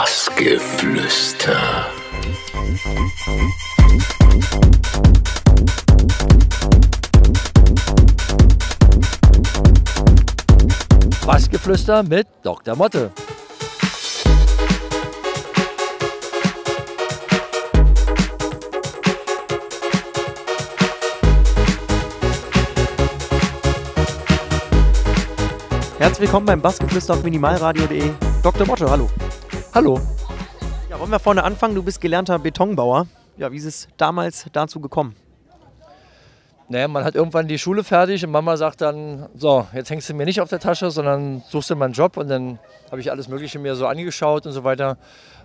[0.00, 1.86] Bassgeflüster.
[11.26, 12.76] Bassgeflüster mit Dr.
[12.76, 13.10] Motte.
[25.98, 28.10] Herzlich willkommen beim Bassgeflüster auf minimalradio.de.
[28.42, 28.66] Dr.
[28.66, 29.10] Motte, hallo.
[29.72, 30.00] Hallo.
[30.90, 31.76] Ja, wollen wir vorne anfangen?
[31.76, 33.06] Du bist gelernter Betonbauer.
[33.36, 35.14] Ja, wie ist es damals dazu gekommen?
[36.68, 40.14] Naja, man hat irgendwann die Schule fertig und Mama sagt dann, so, jetzt hängst du
[40.14, 42.16] mir nicht auf der Tasche, sondern suchst dir mal einen Job.
[42.16, 42.58] Und dann
[42.90, 44.98] habe ich alles Mögliche mir so angeschaut und so weiter.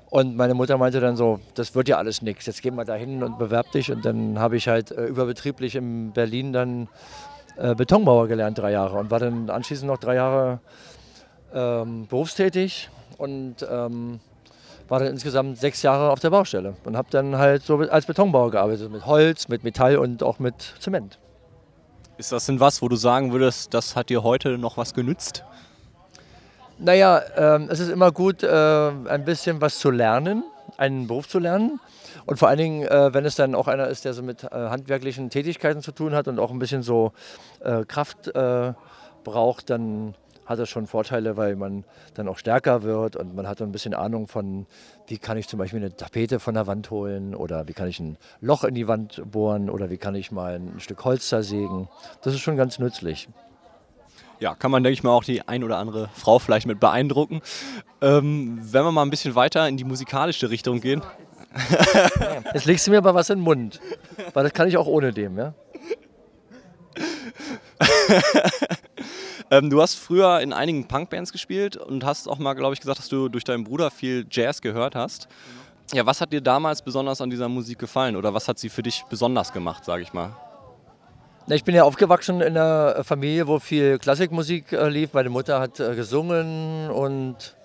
[0.10, 2.96] Und meine Mutter meinte dann so, das wird ja alles nichts, jetzt geh mal da
[2.96, 3.92] hin und bewerb dich.
[3.92, 6.88] Und dann habe ich halt äh, überbetrieblich in Berlin dann
[7.58, 8.98] äh, Betonbauer gelernt, drei Jahre.
[8.98, 10.62] Und war dann anschließend noch drei Jahre
[11.54, 14.20] ähm, berufstätig und ähm,
[14.88, 18.52] war dann insgesamt sechs Jahre auf der Baustelle und habe dann halt so als Betonbauer
[18.52, 21.20] gearbeitet, mit Holz, mit Metall und auch mit Zement.
[22.18, 25.44] Ist das denn was, wo du sagen würdest, das hat dir heute noch was genützt?
[26.78, 30.44] Naja, ähm, es ist immer gut, äh, ein bisschen was zu lernen,
[30.78, 31.80] einen Beruf zu lernen.
[32.26, 34.50] Und vor allen Dingen, äh, wenn es dann auch einer ist, der so mit äh,
[34.52, 37.12] handwerklichen Tätigkeiten zu tun hat und auch ein bisschen so
[37.62, 38.74] äh, Kraft äh,
[39.24, 40.16] braucht, dann
[40.46, 43.94] hat das schon Vorteile, weil man dann auch stärker wird und man hat ein bisschen
[43.94, 44.66] Ahnung von,
[45.08, 48.00] wie kann ich zum Beispiel eine Tapete von der Wand holen oder wie kann ich
[48.00, 51.88] ein Loch in die Wand bohren oder wie kann ich mal ein Stück Holz zersägen.
[52.22, 53.28] Das ist schon ganz nützlich.
[54.40, 57.42] Ja, kann man, denke ich mal, auch die ein oder andere Frau vielleicht mit beeindrucken.
[58.02, 61.02] Ähm, wenn wir mal ein bisschen weiter in die musikalische Richtung gehen.
[62.54, 63.80] Jetzt legst du mir aber was in den Mund,
[64.34, 65.54] weil das kann ich auch ohne dem, ja?
[69.52, 73.00] ähm, du hast früher in einigen Punkbands gespielt und hast auch mal, glaube ich, gesagt,
[73.00, 75.28] dass du durch deinen Bruder viel Jazz gehört hast.
[75.94, 78.82] Ja, was hat dir damals besonders an dieser Musik gefallen oder was hat sie für
[78.82, 80.36] dich besonders gemacht, sage ich mal?
[81.48, 85.14] Ich bin ja aufgewachsen in einer Familie, wo viel Klassikmusik äh, lief.
[85.14, 87.56] Meine Mutter hat äh, gesungen und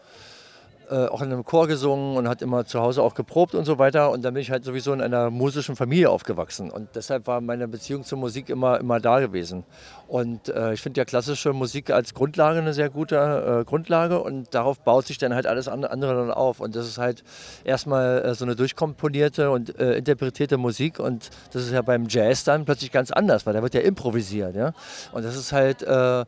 [0.91, 3.79] äh, auch in einem Chor gesungen und hat immer zu Hause auch geprobt und so
[3.79, 4.11] weiter.
[4.11, 6.71] Und dann bin ich halt sowieso in einer musischen Familie aufgewachsen.
[6.71, 9.65] Und deshalb war meine Beziehung zur Musik immer, immer da gewesen.
[10.09, 14.53] Und äh, ich finde ja klassische Musik als Grundlage eine sehr gute äh, Grundlage und
[14.53, 16.59] darauf baut sich dann halt alles andere dann auf.
[16.59, 17.23] Und das ist halt
[17.63, 20.99] erstmal äh, so eine durchkomponierte und äh, interpretierte Musik.
[20.99, 24.57] Und das ist ja beim Jazz dann plötzlich ganz anders, weil da wird ja improvisiert.
[24.57, 24.73] Ja?
[25.13, 26.25] Und das ist halt äh,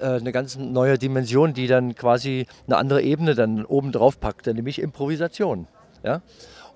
[0.00, 4.80] eine ganz neue Dimension, die dann quasi eine andere Ebene dann oben drauf packt, nämlich
[4.80, 5.66] Improvisation.
[6.02, 6.20] Ja?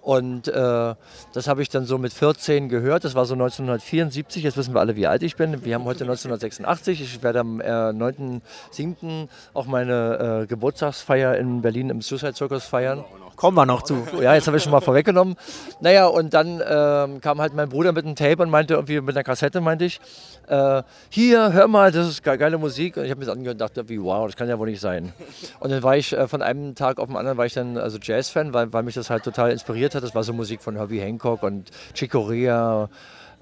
[0.02, 0.94] Und äh,
[1.34, 3.04] das habe ich dann so mit 14 gehört.
[3.04, 4.42] Das war so 1974.
[4.42, 5.64] Jetzt wissen wir alle, wie alt ich bin.
[5.64, 7.00] Wir haben heute 1986.
[7.02, 9.28] Ich werde am äh, 9.7.
[9.52, 13.04] auch meine äh, Geburtstagsfeier in Berlin im Suicide Circus feiern.
[13.36, 14.06] Kommen wir noch zu.
[14.20, 15.34] Ja, jetzt habe ich schon mal vorweggenommen.
[15.80, 19.16] Naja, und dann ähm, kam halt mein Bruder mit einem Tape und meinte irgendwie mit
[19.16, 19.98] einer Kassette, meinte ich,
[20.46, 22.96] äh, hier, hör mal, das ist geile Musik.
[22.96, 24.80] Und ich habe mir das angehört und dachte, wie, wow, das kann ja wohl nicht
[24.80, 25.12] sein.
[25.60, 27.98] Und dann war ich äh, von einem Tag auf den anderen, war ich dann also
[28.00, 30.02] Jazz-Fan, weil, weil mich das halt total inspiriert hat.
[30.02, 32.88] Das war so Musik von Herbie Hancock und Chick Corea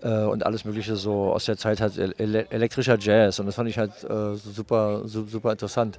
[0.02, 3.38] äh, und alles Mögliche so aus der Zeit halt ele elektrischer Jazz.
[3.38, 5.98] Und das fand ich halt äh, super, super interessant.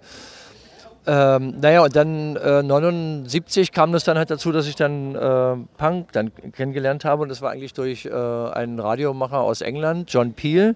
[1.08, 5.56] Ähm, naja, und dann äh, 79 kam das dann halt dazu, dass ich dann äh,
[5.78, 10.34] Punk dann kennengelernt habe und das war eigentlich durch äh, einen Radiomacher aus England, John
[10.34, 10.76] Peel.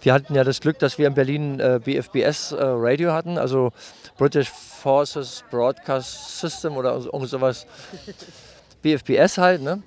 [0.00, 3.70] Wir hatten ja das Glück, dass wir in Berlin äh, BFBS äh, Radio hatten, also
[4.18, 7.66] British Forces Broadcast System oder irgend sowas.
[8.82, 9.82] BFBS halt, ne?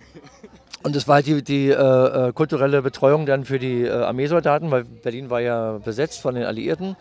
[0.84, 4.72] Und das war halt die, die äh, äh, kulturelle Betreuung dann für die äh, Armeesoldaten,
[4.72, 6.96] weil Berlin war ja besetzt von den Alliierten.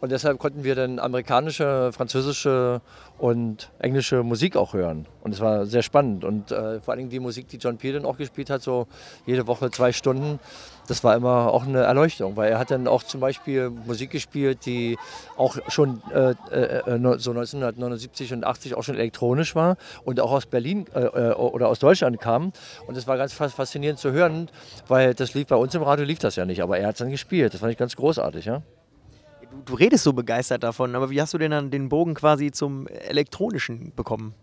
[0.00, 2.80] Und deshalb konnten wir dann amerikanische, französische
[3.18, 5.06] und englische Musik auch hören.
[5.20, 6.24] Und es war sehr spannend.
[6.24, 8.86] Und äh, vor allem die Musik, die John Peel dann auch gespielt hat, so
[9.26, 10.40] jede Woche zwei Stunden,
[10.86, 14.66] das war immer auch eine Erleuchtung, weil er hat dann auch zum Beispiel Musik gespielt,
[14.66, 14.98] die
[15.36, 20.32] auch schon äh, äh, äh so 1979 und 80 auch schon elektronisch war und auch
[20.32, 22.52] aus Berlin äh, äh, oder aus Deutschland kam.
[22.86, 24.50] Und das war ganz faszinierend zu hören,
[24.88, 26.98] weil das lief bei uns im Radio lief das ja nicht, aber er hat es
[26.98, 27.52] dann gespielt.
[27.54, 28.62] Das fand ich ganz großartig, ja.
[29.40, 32.50] Du, du redest so begeistert davon, aber wie hast du denn dann den Bogen quasi
[32.50, 34.34] zum Elektronischen bekommen?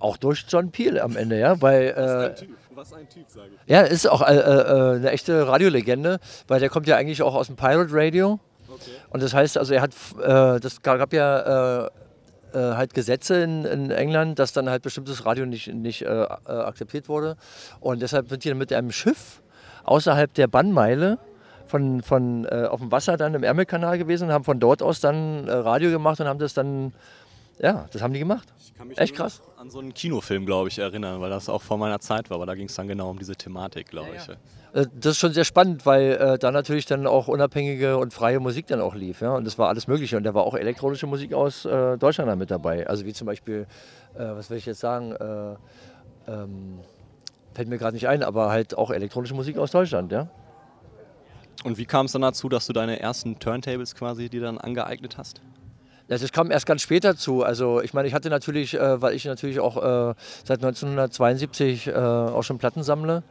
[0.00, 1.94] Auch durch John Peel am Ende, ja, weil.
[1.96, 3.70] Was ein äh, Typ, was ein Typ sage ich.
[3.70, 6.18] Ja, ist auch äh, äh, eine echte Radiolegende,
[6.48, 8.40] weil der kommt ja eigentlich auch aus dem Pirate Radio.
[8.68, 8.90] Okay.
[9.10, 9.92] Und das heißt, also er hat,
[10.22, 11.90] äh, das gab ja äh,
[12.52, 17.36] äh, halt Gesetze in, in, England, dass dann halt bestimmtes Radio nicht, nicht akzeptiert wurde.
[17.80, 19.42] Und deshalb sind die dann mit einem Schiff
[19.84, 21.18] außerhalb der Bannmeile
[21.66, 25.48] von, von auf dem Wasser dann im Ärmelkanal gewesen und haben von dort aus dann
[25.48, 26.92] Radio gemacht und haben das dann
[27.58, 28.52] Ja, das haben die gemacht.
[28.96, 29.40] Echt krass.
[29.56, 32.44] An so einen Kinofilm, glaube ich, erinnern, weil das auch vor meiner Zeit war, aber
[32.46, 34.26] da ging es dann genau um diese Thematik, glaube Ja, ich.
[34.26, 34.34] ja.
[34.82, 38.38] Äh, Das ist schon sehr spannend, weil äh, da natürlich dann auch unabhängige und freie
[38.40, 39.22] Musik dann auch lief.
[39.22, 39.34] Ja?
[39.34, 40.18] Und das war alles Mögliche.
[40.18, 42.86] Und da war auch elektronische Musik aus äh, Deutschland dann mit dabei.
[42.86, 43.66] Also wie zum Beispiel,
[44.14, 45.54] äh, was will ich jetzt sagen, äh,
[46.30, 46.80] ähm,
[47.54, 50.12] fällt mir gerade nicht ein, aber halt auch elektronische Musik aus Deutschland.
[50.12, 50.28] Ja?
[51.64, 55.16] Und wie kam es dann dazu, dass du deine ersten Turntables quasi dir dann angeeignet
[55.16, 55.40] hast?
[56.08, 57.42] Das kam erst ganz später zu.
[57.42, 60.14] Also ich meine, ich hatte natürlich, äh, weil ich natürlich auch äh,
[60.44, 63.24] seit 1972 äh, auch schon Platten sammle.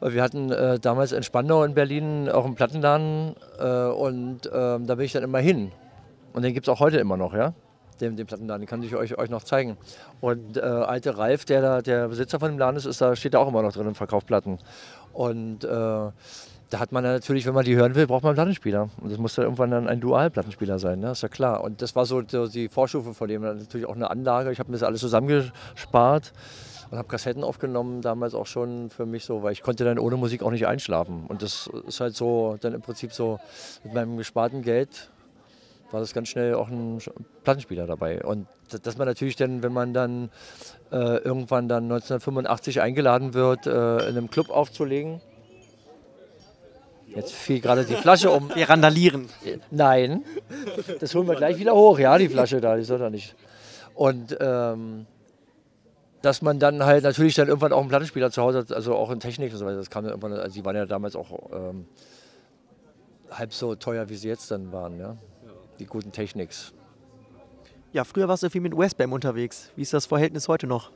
[0.00, 4.94] Wir hatten äh, damals in Spandau in Berlin auch einen Plattenladen äh, und ähm, da
[4.94, 5.72] bin ich dann immer hin.
[6.32, 7.52] Und den gibt es auch heute immer noch, ja?
[8.00, 9.76] Den, den Plattenladen, den kann ich euch, euch noch zeigen.
[10.22, 13.34] Und äh, alte Ralf, der da der Besitzer von dem Laden ist, ist da steht
[13.34, 14.58] da auch immer noch drin und verkauft Platten.
[15.12, 15.66] Und
[16.70, 18.88] da hat man natürlich, wenn man die hören will, braucht man einen Plattenspieler.
[19.00, 21.10] Und das muss dann irgendwann dann ein Dual-Plattenspieler sein, ne?
[21.10, 21.62] ist ja klar.
[21.64, 23.42] Und das war so, die Vorstufe von dem.
[23.42, 24.52] Natürlich auch eine Anlage.
[24.52, 26.32] Ich habe mir das alles zusammengespart
[26.90, 30.16] und habe Kassetten aufgenommen, damals auch schon für mich so, weil ich konnte dann ohne
[30.16, 31.26] Musik auch nicht einschlafen.
[31.26, 33.40] Und das ist halt so, dann im Prinzip so
[33.82, 35.10] mit meinem gesparten Geld
[35.90, 36.98] war das ganz schnell auch ein
[37.42, 38.22] Plattenspieler dabei.
[38.22, 38.46] Und
[38.82, 40.30] dass man natürlich dann, wenn man dann
[40.92, 45.20] äh, irgendwann dann 1985 eingeladen wird, äh, in einem Club aufzulegen,
[47.14, 48.54] Jetzt fiel gerade die Flasche um.
[48.54, 49.28] Wir randalieren.
[49.70, 50.24] Nein,
[51.00, 51.98] das holen wir gleich wieder hoch.
[51.98, 53.34] Ja, die Flasche da, die soll da nicht.
[53.94, 55.06] Und ähm,
[56.22, 59.10] dass man dann halt natürlich dann irgendwann auch einen Plattenspieler zu Hause hat, also auch
[59.10, 59.76] in Technik und so weiter.
[59.76, 61.86] Das kam dann irgendwann, also die waren ja damals auch ähm,
[63.30, 65.16] halb so teuer, wie sie jetzt dann waren, ja.
[65.78, 66.74] Die guten Techniks.
[67.92, 69.70] Ja, früher warst du viel mit Westbam unterwegs.
[69.76, 70.90] Wie ist das Verhältnis heute noch?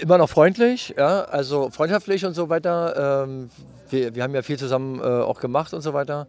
[0.00, 3.24] Immer noch freundlich, ja, also freundschaftlich und so weiter.
[3.24, 3.50] Ähm,
[3.90, 6.26] wir, wir haben ja viel zusammen äh, auch gemacht und so weiter.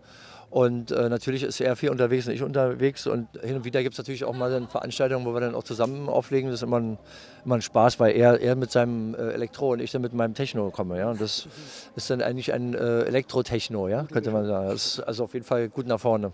[0.50, 3.08] Und äh, natürlich ist er viel unterwegs und ich unterwegs.
[3.08, 5.64] Und hin und wieder gibt es natürlich auch mal dann Veranstaltungen, wo wir dann auch
[5.64, 6.50] zusammen auflegen.
[6.50, 6.98] Das ist immer ein,
[7.44, 10.34] immer ein Spaß, weil er, er mit seinem äh, Elektro und ich dann mit meinem
[10.34, 10.98] Techno komme.
[10.98, 11.10] Ja?
[11.10, 11.48] Und das
[11.96, 14.04] ist dann eigentlich ein äh, Elektro-Techno, ja?
[14.04, 14.70] könnte man sagen.
[14.70, 16.32] Das ist also auf jeden Fall gut nach vorne.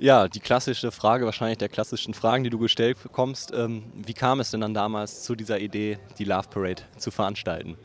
[0.00, 3.52] Ja, die klassische Frage, wahrscheinlich der klassischen Fragen, die du gestellt bekommst.
[3.54, 7.76] Ähm, wie kam es denn dann damals zu dieser Idee, die Love Parade zu veranstalten?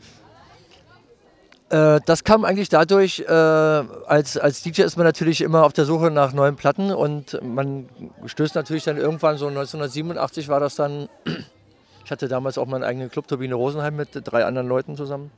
[1.68, 5.84] Äh, das kam eigentlich dadurch, äh, als, als DJ ist man natürlich immer auf der
[5.84, 7.86] Suche nach neuen Platten und man
[8.24, 11.10] stößt natürlich dann irgendwann, so 1987 war das dann,
[12.06, 15.30] ich hatte damals auch meinen eigenen Club, Turbine Rosenheim, mit drei anderen Leuten zusammen.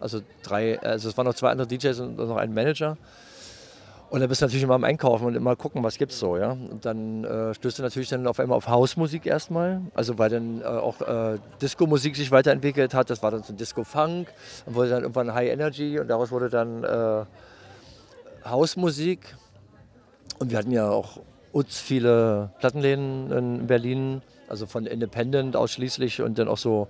[0.00, 2.98] Also drei, also es waren noch zwei andere DJs und noch ein Manager.
[4.08, 6.52] Und dann bist du natürlich immer am Einkaufen und immer gucken, was gibt's so, ja.
[6.52, 9.80] Und dann äh, stößt du natürlich dann auf einmal auf Hausmusik erstmal.
[9.94, 13.10] Also weil dann äh, auch äh, Disco-Musik sich weiterentwickelt hat.
[13.10, 14.28] Das war dann so Disco-Funk.
[14.64, 17.24] Dann wurde dann irgendwann High Energy und daraus wurde dann äh,
[18.48, 19.36] Hausmusik.
[20.38, 21.18] Und wir hatten ja auch
[21.50, 26.86] uns viele Plattenläden in Berlin, also von Independent ausschließlich und dann auch so,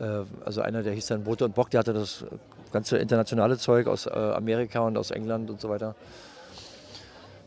[0.00, 2.24] äh, also einer, der hieß dann Bote und Bock, der hatte das
[2.72, 5.94] ganze internationale Zeug aus äh, Amerika und aus England und so weiter.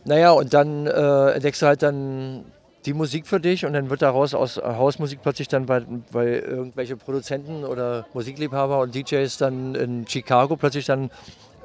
[0.05, 2.45] Naja, und dann äh, entdeckst du halt dann
[2.85, 6.95] die Musik für dich und dann wird daraus aus Hausmusik plötzlich dann, weil, weil irgendwelche
[6.95, 11.09] Produzenten oder Musikliebhaber und DJs dann in Chicago plötzlich dann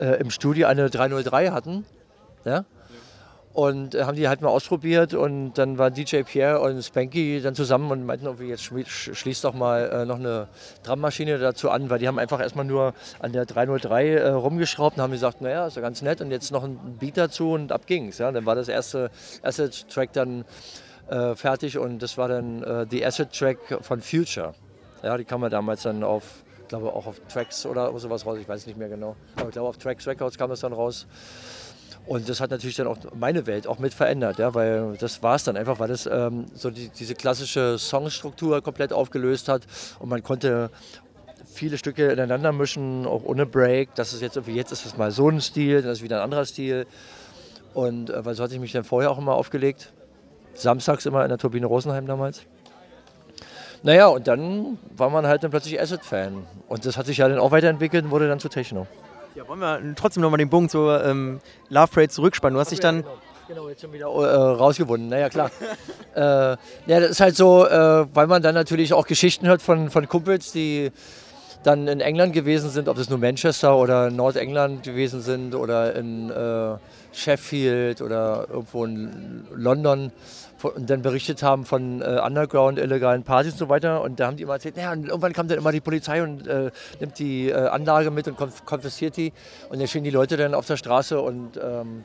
[0.01, 1.85] äh, im Studio eine 303 hatten.
[2.47, 2.65] Ja?
[3.53, 7.57] Und äh, haben die halt mal ausprobiert und dann waren DJ Pierre und Spanky dann
[7.57, 10.47] zusammen und meinten irgendwie, jetzt schmi- sch- schließt doch mal äh, noch eine
[10.85, 15.03] Drummaschine dazu an, weil die haben einfach erstmal nur an der 303 äh, rumgeschraubt und
[15.03, 17.87] haben gesagt, naja, ist ja ganz nett und jetzt noch ein Beat dazu und ab
[17.87, 18.19] ging's.
[18.19, 18.31] Ja?
[18.31, 19.11] Dann war das erste,
[19.43, 20.45] erste Track dann
[21.09, 24.55] äh, fertig und das war dann äh, die Acid Track von Future.
[25.03, 28.49] Ja, die kam ja damals dann auf, glaube auch auf Tracks oder sowas raus, ich
[28.49, 29.17] weiß nicht mehr genau.
[29.35, 31.09] Aber ich glaube auf Tracks Records kam das dann raus.
[32.11, 35.37] Und das hat natürlich dann auch meine Welt auch mit verändert, ja, weil das war
[35.37, 39.63] es dann einfach, weil das ähm, so die, diese klassische Songstruktur komplett aufgelöst hat
[40.01, 40.71] und man konnte
[41.47, 43.95] viele Stücke ineinander mischen, auch ohne Break.
[43.95, 46.25] Das ist jetzt irgendwie, jetzt ist es mal so ein Stil, dann ist wieder ein
[46.25, 46.85] anderer Stil.
[47.75, 49.93] Und äh, weil so hatte ich mich dann vorher auch immer aufgelegt.
[50.55, 52.43] Samstags immer in der Turbine Rosenheim damals.
[53.85, 56.45] Naja, und dann war man halt dann plötzlich Acid-Fan.
[56.67, 58.89] Und das hat sich ja dann auch weiterentwickelt und wurde dann zu Techno.
[59.35, 62.55] Ja, wollen wir trotzdem nochmal den Bogen zur ähm, Love Parade zurückspannen?
[62.55, 63.05] Du hast dich dann.
[63.47, 65.09] Genau, jetzt schon wieder äh, rausgewunden.
[65.09, 65.51] Naja, klar.
[66.15, 66.57] äh, ja,
[66.87, 70.53] das ist halt so, äh, weil man dann natürlich auch Geschichten hört von, von Kumpels,
[70.53, 70.91] die
[71.63, 76.31] dann in England gewesen sind, ob das nur Manchester oder Nordengland gewesen sind oder in
[76.31, 76.77] äh,
[77.13, 80.13] Sheffield oder irgendwo in London
[80.63, 84.03] und dann berichtet haben von äh, Underground, illegalen Partys und so weiter.
[84.03, 86.47] Und da haben die immer erzählt, naja, und irgendwann kommt dann immer die Polizei und
[86.47, 89.33] äh, nimmt die äh, Anlage mit und konf konfisziert die.
[89.69, 92.05] Und dann stehen die Leute dann auf der Straße und ähm,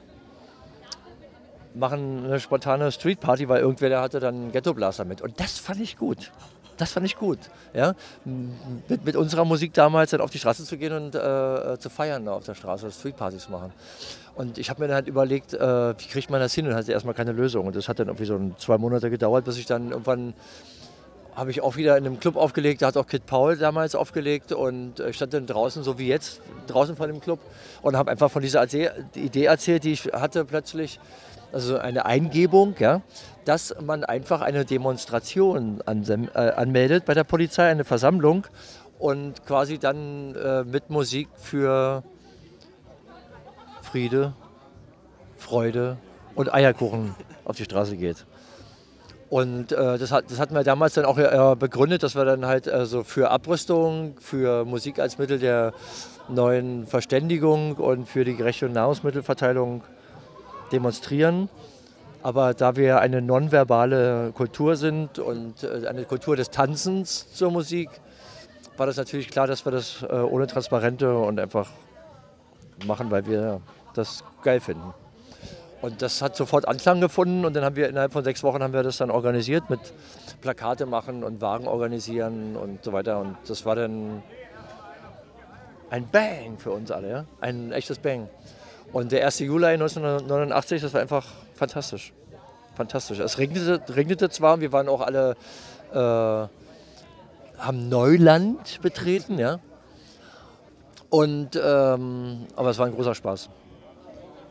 [1.73, 5.21] machen eine spontane Streetparty, weil irgendwer der hatte dann einen Ghetto-Blaster mit.
[5.21, 6.31] Und das fand ich gut.
[6.77, 7.39] Das fand ich gut.
[7.73, 7.93] Ja?
[8.23, 12.27] Mit, mit unserer Musik damals dann auf die Straße zu gehen und äh, zu feiern
[12.27, 13.71] auf der Straße, Streetpartys zu machen.
[14.35, 16.67] Und ich habe mir dann halt überlegt, äh, wie kriegt man das hin?
[16.67, 17.67] Und hatte erstmal keine Lösung.
[17.67, 20.33] Und das hat dann irgendwie so zwei Monate gedauert, bis ich dann irgendwann
[21.35, 24.53] habe ich auch wieder in einem Club aufgelegt, da hat auch Kid Paul damals aufgelegt
[24.53, 27.39] und ich stand dann draußen, so wie jetzt, draußen von dem Club
[27.81, 30.99] und habe einfach von dieser Idee erzählt, die ich hatte plötzlich,
[31.51, 33.01] also eine Eingebung, ja,
[33.45, 38.47] dass man einfach eine Demonstration äh, anmeldet bei der Polizei, eine Versammlung
[38.99, 42.03] und quasi dann äh, mit Musik für
[43.81, 44.33] Friede,
[45.37, 45.97] Freude
[46.33, 48.25] und Eierkuchen auf die Straße geht.
[49.29, 52.45] Und äh, das, hat, das hatten wir damals dann auch äh, begründet, dass wir dann
[52.45, 55.73] halt also für Abrüstung, für Musik als Mittel der
[56.29, 59.83] neuen Verständigung und für die gerechte Nahrungsmittelverteilung
[60.71, 61.49] demonstrieren.
[62.25, 67.87] Aber da wir eine nonverbale Kultur sind und äh, eine Kultur des Tanzens zur Musik,
[68.77, 71.69] war das natürlich klar, dass wir das äh, ohne Transparente und einfach
[72.87, 73.61] machen, weil wir
[73.93, 74.91] das geil finden.
[75.83, 78.73] Und das hat sofort Anklang gefunden und dann haben wir innerhalb von sechs Wochen haben
[78.73, 79.81] wir das dann organisiert mit
[80.41, 83.19] Plakate machen und Wagen organisieren und so weiter.
[83.19, 84.23] Und das war dann
[85.91, 87.25] ein Bang für uns alle, ja?
[87.39, 88.29] ein echtes Bang.
[88.93, 89.37] Und der 1.
[89.41, 92.13] Juli 1989, das war einfach fantastisch.
[92.75, 93.19] Fantastisch.
[93.19, 95.35] Es regnete, regnete zwar, wir waren auch alle,
[95.93, 99.59] äh, haben Neuland betreten, ja.
[101.09, 103.49] Und, ähm, aber es war ein großer Spaß.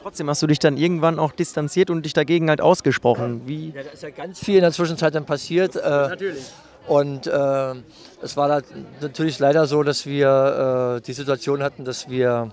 [0.03, 3.43] Trotzdem hast du dich dann irgendwann auch distanziert und dich dagegen halt ausgesprochen.
[3.47, 3.71] Wie?
[3.71, 5.77] Ja, da ist ja ganz viel in der Zwischenzeit dann passiert.
[5.77, 6.45] Äh, Natürlich.
[6.87, 7.75] Und äh,
[8.21, 8.63] es war
[9.01, 12.53] natürlich leider so, dass wir äh, die Situation hatten, dass wir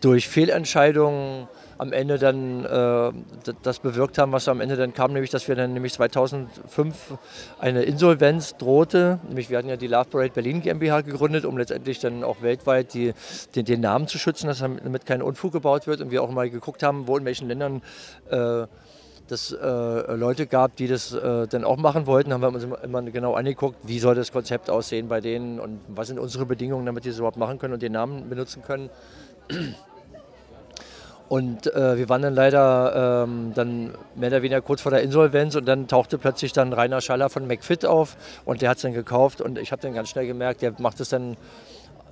[0.00, 1.48] durch Fehlentscheidungen
[1.84, 3.12] am Ende dann äh,
[3.62, 7.18] das bewirkt haben, was am Ende dann kam, nämlich dass wir dann nämlich 2005
[7.60, 9.18] eine Insolvenz drohte.
[9.28, 12.94] Nämlich wir hatten ja die Love Parade Berlin GmbH gegründet, um letztendlich dann auch weltweit
[12.94, 13.12] die,
[13.54, 16.00] den, den Namen zu schützen, dass damit kein Unfug gebaut wird.
[16.00, 17.82] Und wir auch mal geguckt haben, wo in welchen Ländern
[18.30, 18.66] äh,
[19.28, 22.82] das äh, Leute gab, die das äh, dann auch machen wollten, haben wir uns immer,
[22.82, 26.86] immer, genau angeguckt, wie soll das Konzept aussehen bei denen und was sind unsere Bedingungen,
[26.86, 28.88] damit die es überhaupt machen können und den Namen benutzen können.
[31.34, 35.56] Und äh, wir waren dann leider ähm, dann mehr oder weniger kurz vor der Insolvenz
[35.56, 38.92] und dann tauchte plötzlich dann Rainer Schaller von McFit auf und der hat es dann
[38.92, 41.36] gekauft und ich habe dann ganz schnell gemerkt, der macht es dann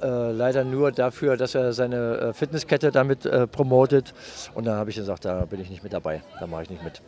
[0.03, 4.13] äh, leider nur dafür, dass er seine äh, Fitnesskette damit äh, promotet
[4.55, 6.83] und dann habe ich gesagt, da bin ich nicht mit dabei, da mache ich nicht
[6.83, 7.01] mit.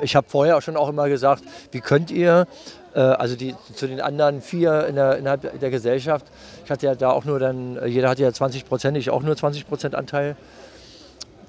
[0.00, 1.42] Ich habe vorher auch schon auch immer gesagt,
[1.72, 2.46] wie könnt ihr,
[2.94, 6.24] äh, also die, zu den anderen vier in der, innerhalb der Gesellschaft,
[6.64, 9.36] ich hatte ja da auch nur dann, jeder hatte ja 20 Prozent, ich auch nur
[9.36, 10.34] 20 Prozent Anteil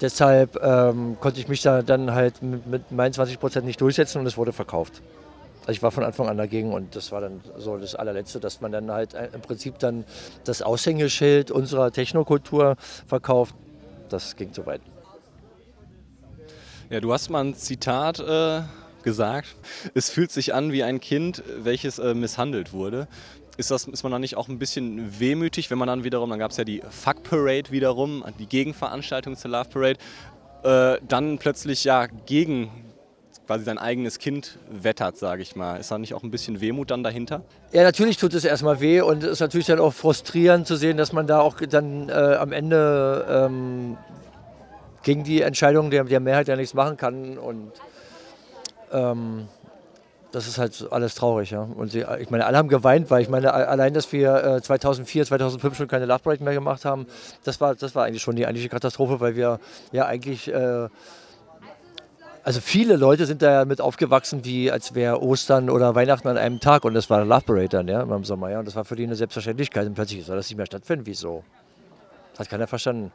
[0.00, 4.18] Deshalb ähm, konnte ich mich da dann halt mit, mit meinen 20 Prozent nicht durchsetzen
[4.18, 5.02] und es wurde verkauft.
[5.60, 8.62] Also ich war von Anfang an dagegen und das war dann so das allerletzte, dass
[8.62, 10.04] man dann halt äh, im Prinzip dann
[10.44, 12.76] das Aushängeschild unserer Technokultur
[13.06, 13.54] verkauft.
[14.08, 14.80] Das ging zu weit.
[16.88, 18.62] Ja, du hast mal ein Zitat äh,
[19.02, 19.54] gesagt.
[19.94, 23.06] Es fühlt sich an wie ein Kind, welches äh, misshandelt wurde
[23.56, 26.38] ist, das, ist man dann nicht auch ein bisschen wehmütig, wenn man dann wiederum, dann
[26.38, 29.98] gab es ja die Fuck Parade wiederum, die Gegenveranstaltung zur Love Parade,
[30.62, 32.70] äh, dann plötzlich ja gegen
[33.50, 35.76] quasi sein eigenes Kind wettert, sage ich mal.
[35.78, 37.42] Ist da nicht auch ein bisschen Wehmut dann dahinter?
[37.72, 40.96] Ja, natürlich tut es erstmal weh und es ist natürlich dann auch frustrierend zu sehen,
[40.96, 43.96] dass man da auch dann äh, am Ende ähm,
[45.02, 47.72] gegen die Entscheidung der, der Mehrheit ja nichts machen kann und
[48.92, 49.48] ähm,
[50.32, 51.50] das ist halt alles traurig.
[51.50, 51.62] Ja.
[51.62, 55.26] Und sie, ich meine, alle haben geweint, weil ich meine, allein, dass wir äh, 2004,
[55.26, 57.06] 2005 schon keine Love Parade mehr gemacht haben,
[57.44, 59.58] das war, das war eigentlich schon die eigentliche Katastrophe, weil wir
[59.92, 60.88] ja eigentlich, äh,
[62.42, 66.38] also viele Leute sind da ja mit aufgewachsen, wie als wäre Ostern oder Weihnachten an
[66.38, 68.50] einem Tag und das war Love Parade dann, ja, im Sommer.
[68.50, 68.60] Ja.
[68.60, 71.06] Und das war für die eine Selbstverständlichkeit und plötzlich soll das nicht mehr stattfinden.
[71.06, 71.44] Wieso?
[72.38, 73.12] Hat keiner verstanden.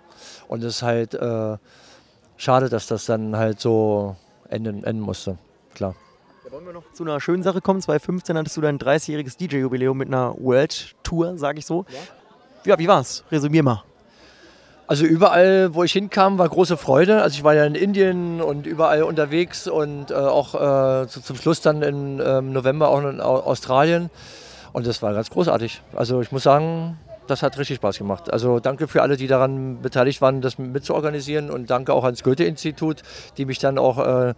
[0.48, 1.57] Und es ist halt äh,
[2.38, 4.15] schade, dass das dann halt so
[4.50, 5.38] enden, enden musste.
[5.74, 5.95] Klar.
[6.46, 7.82] Ja, wollen wir noch zu einer schönen Sache kommen?
[7.82, 11.86] 2015 hattest du dein 30-jähriges DJ-Jubiläum mit einer World Tour, sag ich so.
[11.90, 13.24] Ja, ja wie war's?
[13.32, 13.84] Resümier mal.
[14.86, 17.24] Also überall, wo ich hinkam, war große Freude.
[17.24, 21.36] Also ich war ja in Indien und überall unterwegs und äh, auch äh, zu, zum
[21.36, 24.12] Schluss dann im ähm, November auch in Australien.
[24.72, 25.82] Und das war ganz großartig.
[25.96, 28.32] Also ich muss sagen, das hat richtig Spaß gemacht.
[28.32, 33.01] Also danke für alle, die daran beteiligt waren, das mitzuorganisieren und danke auch ans Goethe-Institut,
[33.38, 34.34] die mich dann auch äh,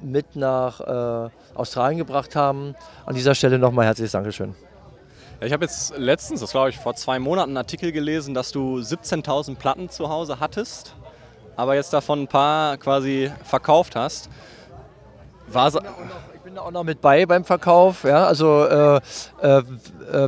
[0.00, 2.74] mit nach äh, Australien gebracht haben.
[3.06, 4.54] An dieser Stelle nochmal herzliches Dankeschön.
[5.40, 8.78] Ich habe jetzt letztens, das glaube ich vor zwei Monaten, einen Artikel gelesen, dass du
[8.78, 10.94] 17.000 Platten zu Hause hattest.
[11.56, 14.30] aber jetzt davon ein paar quasi verkauft hast.
[15.48, 15.70] War
[16.52, 18.04] bin auch noch mit bei beim Verkauf.
[18.04, 19.62] Ja, also äh, äh, äh,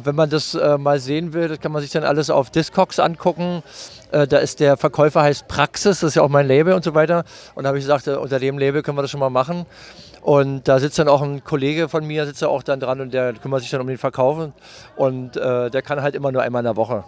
[0.04, 2.98] wenn man das äh, mal sehen will, das kann man sich dann alles auf Discogs
[2.98, 3.62] angucken.
[4.10, 6.94] Äh, da ist der Verkäufer heißt Praxis, das ist ja auch mein Label und so
[6.94, 7.24] weiter.
[7.54, 9.66] Und da habe ich gesagt, äh, unter dem Label können wir das schon mal machen.
[10.22, 13.12] Und da sitzt dann auch ein Kollege von mir, sitzt da auch dann dran und
[13.12, 14.48] der kümmert sich dann um den Verkauf.
[14.96, 17.04] Und der kann halt immer nur einmal in der Woche.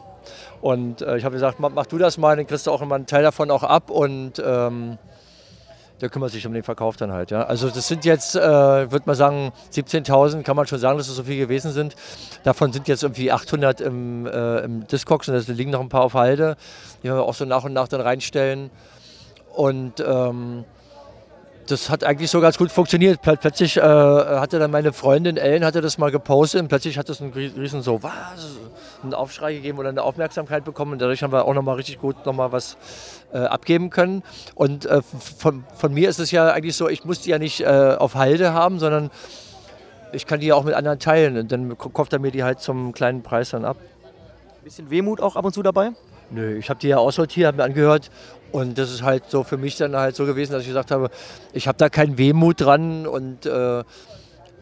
[0.61, 3.07] Und ich habe gesagt, mach, mach, du das mal, dann kriegst du auch immer einen
[3.07, 4.99] Teil davon auch ab und ähm,
[6.01, 7.31] der kümmert sich um den Verkauf dann halt.
[7.31, 7.43] Ja.
[7.45, 11.17] Also das sind jetzt, äh, würde man sagen, 17.000, kann man schon sagen, dass es
[11.17, 11.95] so viel gewesen sind.
[12.45, 16.03] Davon sind jetzt irgendwie 800 im, äh, im Discogs und da liegen noch ein paar
[16.03, 16.57] auf Halde,
[17.03, 18.71] die wir auch so nach und nach dann reinstellen.
[19.55, 20.65] Und ähm,
[21.71, 23.21] das hat eigentlich so ganz gut funktioniert.
[23.23, 27.21] Plötzlich äh, hatte dann meine Freundin Ellen hatte das mal gepostet und plötzlich hat es
[27.21, 28.13] einen riesen so, was?
[29.03, 32.27] einen Aufschrei gegeben oder eine Aufmerksamkeit bekommen und dadurch haben wir auch nochmal richtig gut
[32.27, 32.77] nochmal was
[33.33, 34.23] äh, abgeben können.
[34.55, 37.61] Und äh, von, von mir ist es ja eigentlich so, ich muss die ja nicht
[37.61, 39.11] äh, auf Halde haben, sondern
[40.13, 42.61] ich kann die ja auch mit anderen teilen und dann kauft er mir die halt
[42.61, 43.77] zum kleinen Preis dann ab.
[44.65, 45.91] Bisschen Wehmut auch ab und zu dabei?
[46.31, 48.11] Nö, ich habe die ja aussortiert, habe mir angehört
[48.53, 51.11] und das ist halt so für mich dann halt so gewesen, dass ich gesagt habe,
[51.53, 53.83] ich habe da keinen Wehmut dran und äh,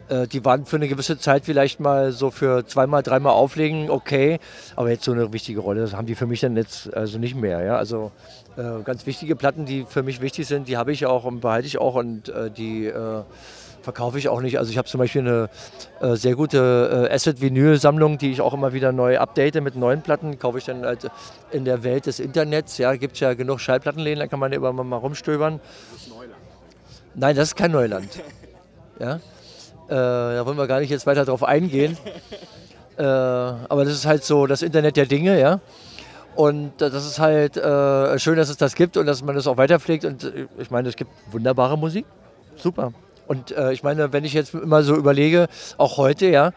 [0.07, 4.39] äh, die waren für eine gewisse Zeit vielleicht mal so für zweimal, dreimal auflegen, okay,
[4.75, 7.35] aber jetzt so eine wichtige Rolle, das haben die für mich dann jetzt also nicht
[7.35, 7.63] mehr.
[7.63, 7.77] Ja?
[7.77, 8.11] Also
[8.57, 11.67] äh, ganz wichtige Platten, die für mich wichtig sind, die habe ich auch und behalte
[11.67, 13.23] ich auch und äh, die äh,
[13.85, 14.59] verkaufe ich auch nicht.
[14.59, 15.49] Also ich habe zum Beispiel eine
[16.01, 20.37] äh, sehr gute äh, Asset-Vinyl-Sammlung, die ich auch immer wieder neu update mit neuen Platten.
[20.37, 21.09] Kaufe ich dann halt
[21.51, 22.77] in der Welt des Internets.
[22.77, 25.61] Ja, gibt es ja genug Schallplattenläden, da kann man immer mal rumstöbern.
[25.93, 26.35] Das ist Neuland.
[27.13, 28.09] Nein, das ist kein Neuland.
[28.99, 29.15] ja.
[29.15, 29.19] Äh,
[29.87, 31.97] da wollen wir gar nicht jetzt weiter drauf eingehen.
[32.97, 35.61] äh, aber das ist halt so das Internet der Dinge, ja.
[36.35, 39.57] Und das ist halt äh, schön, dass es das gibt und dass man das auch
[39.57, 40.03] weiterpflegt.
[40.03, 42.05] Und äh, ich meine, es gibt wunderbare Musik.
[42.57, 42.91] Super.
[43.27, 46.51] Und äh, ich meine, wenn ich jetzt immer so überlege, auch heute, ja,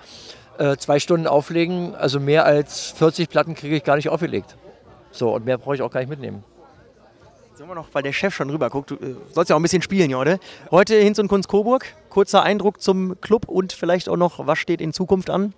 [0.59, 4.57] äh, zwei Stunden auflegen, also mehr als 40 Platten kriege ich gar nicht aufgelegt.
[5.11, 6.45] So, und mehr brauche ich auch gar nicht mitnehmen.
[7.55, 9.63] Sollen wir noch, weil der Chef schon rüber guckt, du äh, sollst ja auch ein
[9.63, 10.39] bisschen spielen, ja, oder?
[10.71, 14.81] Heute Hinz und Kunst Coburg, kurzer Eindruck zum Club und vielleicht auch noch, was steht
[14.81, 15.55] in Zukunft an?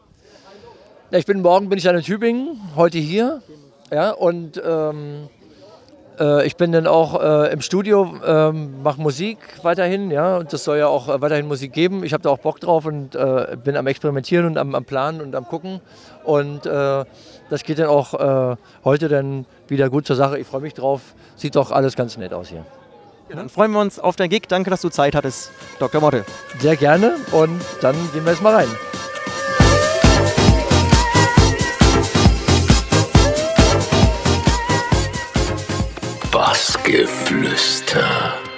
[1.10, 3.42] Ja, ich bin morgen bin ich dann in Tübingen, heute hier.
[3.90, 5.28] Ja, und ähm,
[6.20, 10.64] äh, ich bin dann auch äh, im Studio, ähm, mache Musik weiterhin, ja, und das
[10.64, 12.04] soll ja auch äh, weiterhin Musik geben.
[12.04, 15.20] Ich habe da auch Bock drauf und äh, bin am Experimentieren und am, am Planen
[15.20, 15.80] und am Gucken.
[16.24, 17.04] Und äh,
[17.48, 20.38] das geht dann auch heute dann wieder gut zur Sache.
[20.38, 21.00] Ich freue mich drauf.
[21.34, 22.64] Sieht doch alles ganz nett aus hier.
[23.28, 24.42] Ja, dann freuen wir uns auf dein Gig.
[24.48, 26.00] Danke, dass du Zeit hattest, Dr.
[26.00, 26.24] Motte.
[26.58, 28.89] Sehr gerne und dann gehen wir jetzt mal rein.
[36.90, 38.49] Bassgeflüster.